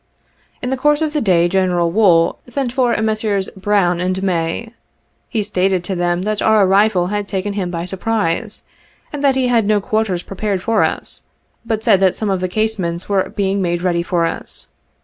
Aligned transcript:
In 0.63 0.71
the 0.71 0.77
course 0.77 0.99
of 1.03 1.13
the 1.13 1.21
day 1.21 1.47
General 1.47 1.91
Wool 1.91 2.39
sent 2.47 2.73
for 2.73 2.99
Messrs. 2.99 3.51
Brown 3.51 3.99
and 3.99 4.23
May. 4.23 4.73
He 5.29 5.43
stated 5.43 5.83
to 5.83 5.95
them 5.95 6.23
that 6.23 6.41
our 6.41 6.65
arrival 6.65 7.11
had 7.13 7.27
taken 7.27 7.53
him 7.53 7.69
by 7.69 7.85
surprise, 7.85 8.63
and 9.13 9.23
that 9.23 9.35
he 9.35 9.47
had 9.47 9.67
no 9.67 9.79
quarters 9.79 10.23
prepared 10.23 10.59
for 10.59 10.81
us, 10.83 11.21
but 11.63 11.83
said 11.83 11.99
that 11.99 12.15
some 12.15 12.31
of 12.31 12.39
the 12.41 12.49
casemates 12.49 13.07
were 13.07 13.29
being 13.29 13.61
made 13.61 13.83
ready 13.83 14.01
for 14.01 14.25
us. 14.25 14.69